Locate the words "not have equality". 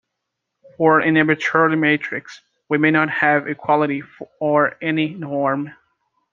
2.89-4.01